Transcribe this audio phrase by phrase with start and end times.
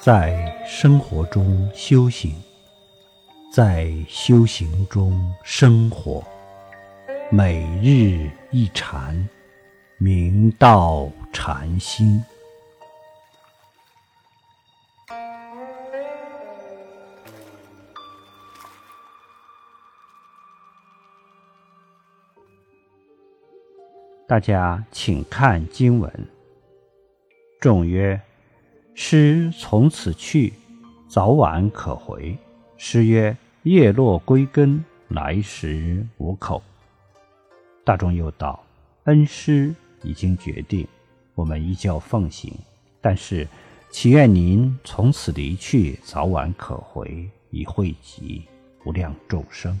[0.00, 2.32] 在生活中修行，
[3.52, 6.24] 在修行中生活，
[7.32, 9.28] 每日一禅，
[9.98, 12.24] 明道禅心。
[24.28, 26.28] 大家请看经文。
[27.60, 28.20] 众曰
[29.00, 30.52] ：“师从此去，
[31.06, 32.36] 早晚可回。”
[32.76, 36.60] 师曰：“叶落归根，来时无口。”
[37.86, 38.60] 大众又道
[39.06, 40.84] ：“恩师已经决定，
[41.36, 42.52] 我们依教奉行。
[43.00, 43.46] 但是，
[43.88, 48.42] 祈愿您从此离去，早晚可回，以惠及
[48.84, 49.78] 无量众生。”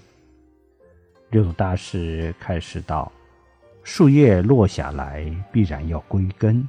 [1.30, 3.10] 六祖大师开始道。
[3.82, 6.68] 树叶落下来，必然要归根，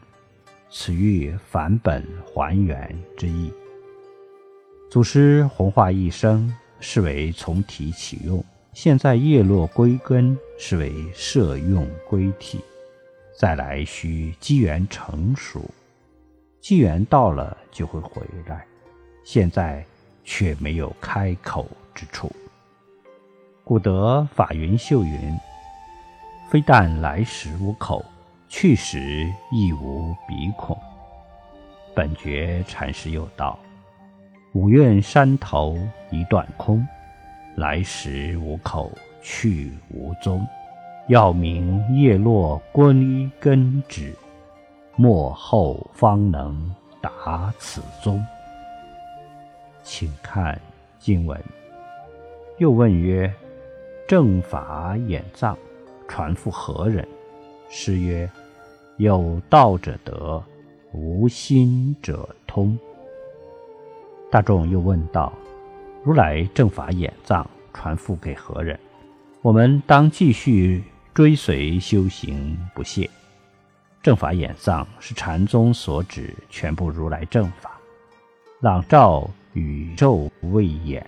[0.71, 3.51] 此欲返本还原之意。
[4.89, 8.39] 祖师弘化一生，是为从体起用；
[8.73, 12.59] 现在叶落归根，是为摄用归体。
[13.37, 15.63] 再来需机缘成熟，
[16.59, 18.65] 机缘到了就会回来。
[19.23, 19.85] 现在
[20.23, 22.31] 却没有开口之处，
[23.63, 25.37] 故得法云秀云。
[26.49, 28.03] 非但来时无口，
[28.49, 30.75] 去时亦无鼻孔。
[31.95, 33.57] 本觉禅师又道
[34.53, 35.77] ：“五岳山头
[36.09, 36.85] 一段空，
[37.55, 40.45] 来时无口，去无踪。
[41.07, 44.13] 要明叶落归根止，
[44.95, 48.25] 末后方能达此宗。”
[49.83, 50.59] 请看
[50.97, 51.39] 经文。
[52.57, 53.31] 又问曰
[54.07, 55.55] ：“正法眼藏？”
[56.09, 57.07] 传复何人？
[57.69, 58.29] 诗曰
[58.97, 60.43] ：“有道者得，
[60.91, 62.77] 无心者通。”
[64.31, 65.31] 大众又问道
[66.03, 68.77] ：“如来正法眼藏传付给何人？
[69.43, 70.83] 我们当继续
[71.13, 73.07] 追随修行不懈。
[74.01, 77.79] 正法眼藏是禅宗所指全部如来正法，
[78.61, 81.05] 朗照宇宙未眼，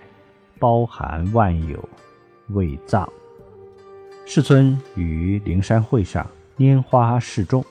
[0.60, 1.88] 包含万有
[2.50, 3.10] 未藏。”
[4.24, 6.24] 世尊于灵山会上
[6.58, 7.64] 拈花示众，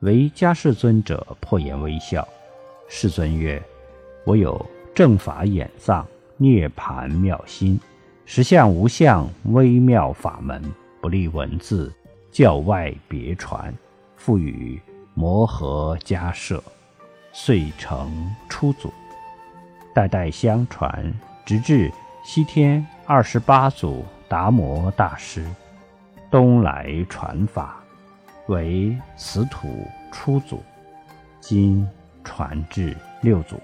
[0.00, 2.26] 唯迦世尊者破颜微笑。
[2.88, 3.62] 世尊曰
[4.24, 4.64] ：“我有
[4.94, 6.06] 正法眼藏，
[6.38, 7.78] 涅盘妙心，
[8.24, 10.62] 实相无相，微妙法门，
[11.00, 11.92] 不立文字，
[12.32, 13.72] 教外别传，
[14.16, 14.80] 复与
[15.12, 16.62] 摩诃迦摄，
[17.32, 18.90] 遂成初祖，
[19.94, 21.12] 代代相传，
[21.44, 21.92] 直至
[22.24, 25.44] 西天二十八祖达摩大师。”
[26.30, 27.83] 东来传法，
[28.46, 30.62] 为此土初祖，
[31.40, 31.86] 今
[32.22, 33.56] 传至六祖。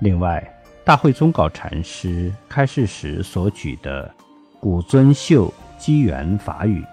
[0.00, 0.42] 另外，
[0.84, 4.12] 大会宗稿禅师开示时所举的
[4.60, 6.84] 古尊秀机缘法语，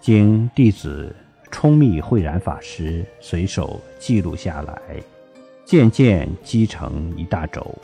[0.00, 1.14] 经弟子
[1.50, 4.80] 冲密慧然法师随手记录下来，
[5.64, 7.74] 渐渐积成一大轴，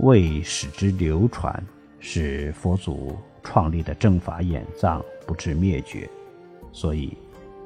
[0.00, 1.62] 为使之流传，
[2.00, 3.16] 使佛祖。
[3.46, 6.08] 创立的正法眼藏不致灭绝，
[6.72, 7.14] 所以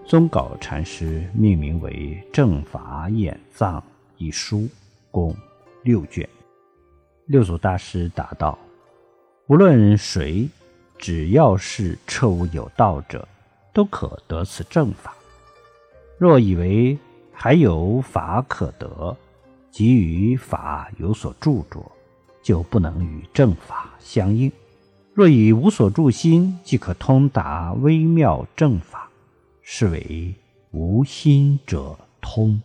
[0.09, 3.79] 宗稿禅师命名为《正法眼藏》
[4.17, 4.67] 一书，
[5.11, 5.37] 共
[5.83, 6.27] 六卷。
[7.27, 8.59] 六祖大师答道
[9.49, 10.49] ：“无论谁，
[10.97, 13.29] 只要是彻悟有道者，
[13.75, 15.15] 都可得此正法。
[16.17, 16.97] 若以为
[17.31, 19.15] 还有法可得，
[19.71, 21.85] 即于法有所著着，
[22.43, 24.51] 就不能与正法相应。”
[25.13, 29.08] 若以无所著心，即可通达微妙正法，
[29.71, 30.35] 是为
[30.71, 32.59] 无心者通。